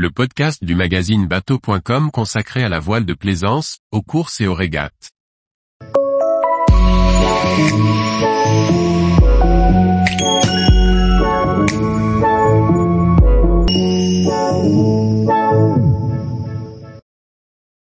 [0.00, 4.54] le podcast du magazine bateau.com consacré à la voile de plaisance, aux courses et aux
[4.54, 5.10] régates.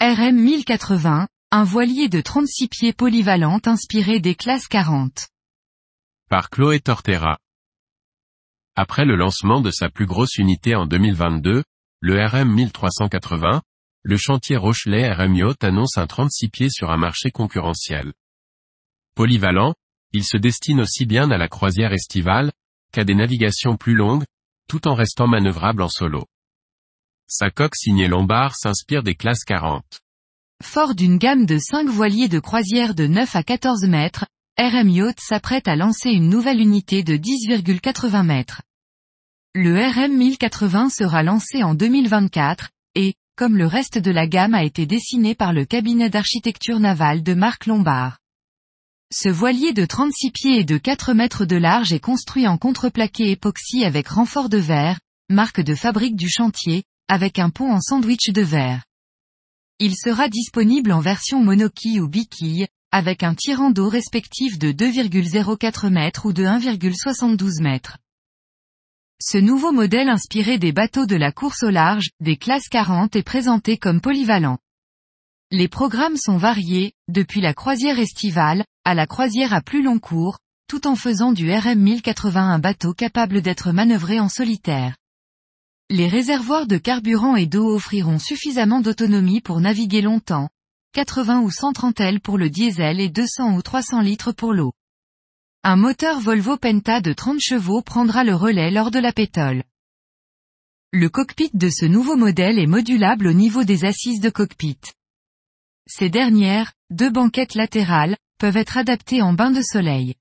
[0.00, 5.28] RM 1080, un voilier de 36 pieds polyvalent inspiré des classes 40.
[6.28, 7.38] Par Chloé Tortera.
[8.74, 11.62] Après le lancement de sa plus grosse unité en 2022,
[12.04, 13.62] le RM 1380,
[14.02, 18.12] le chantier Rochelet RM Yacht annonce un 36 pieds sur un marché concurrentiel.
[19.14, 19.74] Polyvalent,
[20.12, 22.50] il se destine aussi bien à la croisière estivale,
[22.92, 24.24] qu'à des navigations plus longues,
[24.68, 26.26] tout en restant manœuvrable en solo.
[27.28, 29.84] Sa coque signée Lombard s'inspire des classes 40.
[30.60, 34.26] Fort d'une gamme de 5 voiliers de croisière de 9 à 14 mètres,
[34.58, 38.60] RM Yacht s'apprête à lancer une nouvelle unité de 10,80 mètres.
[39.54, 44.64] Le RM 1080 sera lancé en 2024, et, comme le reste de la gamme a
[44.64, 48.16] été dessiné par le cabinet d'architecture navale de Marc Lombard.
[49.12, 53.30] Ce voilier de 36 pieds et de 4 mètres de large est construit en contreplaqué
[53.30, 58.30] époxy avec renfort de verre, marque de fabrique du chantier, avec un pont en sandwich
[58.30, 58.84] de verre.
[59.78, 65.90] Il sera disponible en version monoquille ou biquille, avec un tirant d'eau respectif de 2,04
[65.90, 67.98] mètres ou de 1,72 mètres.
[69.24, 73.22] Ce nouveau modèle inspiré des bateaux de la course au large, des classes 40 est
[73.22, 74.58] présenté comme polyvalent.
[75.52, 80.40] Les programmes sont variés, depuis la croisière estivale, à la croisière à plus long cours,
[80.66, 84.96] tout en faisant du RM 1080 un bateau capable d'être manœuvré en solitaire.
[85.88, 90.48] Les réservoirs de carburant et d'eau offriront suffisamment d'autonomie pour naviguer longtemps,
[90.94, 94.72] 80 ou 130 L pour le diesel et 200 ou 300 litres pour l'eau.
[95.64, 99.62] Un moteur Volvo Penta de 30 chevaux prendra le relais lors de la pétole.
[100.90, 104.80] Le cockpit de ce nouveau modèle est modulable au niveau des assises de cockpit.
[105.86, 110.16] Ces dernières, deux banquettes latérales, peuvent être adaptées en bain de soleil.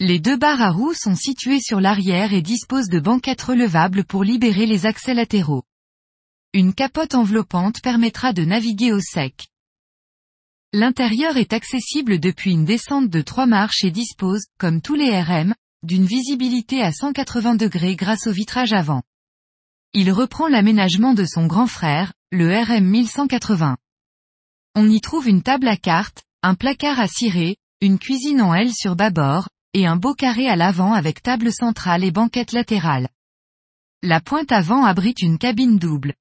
[0.00, 4.22] Les deux barres à roues sont situées sur l'arrière et disposent de banquettes relevables pour
[4.22, 5.62] libérer les accès latéraux.
[6.52, 9.46] Une capote enveloppante permettra de naviguer au sec.
[10.74, 15.54] L'intérieur est accessible depuis une descente de trois marches et dispose, comme tous les RM,
[15.82, 19.02] d'une visibilité à 180 degrés grâce au vitrage avant.
[19.92, 23.76] Il reprend l'aménagement de son grand frère, le RM 1180.
[24.74, 28.72] On y trouve une table à cartes, un placard à cirer, une cuisine en L
[28.72, 33.08] sur bâbord, et un beau carré à l'avant avec table centrale et banquette latérale.
[34.02, 36.14] La pointe avant abrite une cabine double.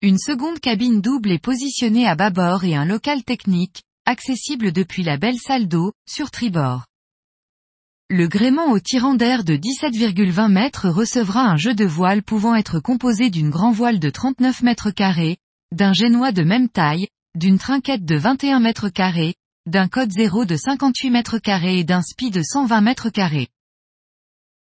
[0.00, 5.16] Une seconde cabine double est positionnée à bâbord et un local technique, accessible depuis la
[5.16, 6.86] belle salle d'eau, sur tribord.
[8.10, 12.78] Le gréement au tirant d'air de 17,20 mètres recevra un jeu de voile pouvant être
[12.78, 15.38] composé d'une grand voile de 39 mètres carrés,
[15.72, 19.34] d'un génois de même taille, d'une trinquette de 21 mètres carrés,
[19.66, 23.48] d'un code 0 de 58 mètres carrés et d'un spi de 120 mètres carrés.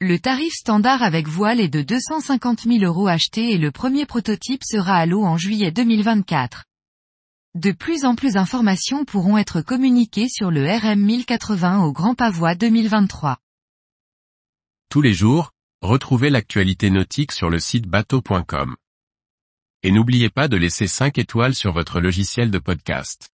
[0.01, 4.63] Le tarif standard avec voile est de 250 000 euros acheté et le premier prototype
[4.65, 6.65] sera à l'eau en juillet 2024.
[7.55, 12.55] De plus en plus d'informations pourront être communiquées sur le RM 1080 au Grand Pavois
[12.55, 13.37] 2023.
[14.89, 15.51] Tous les jours,
[15.83, 18.75] retrouvez l'actualité nautique sur le site bateau.com.
[19.83, 23.32] Et n'oubliez pas de laisser 5 étoiles sur votre logiciel de podcast.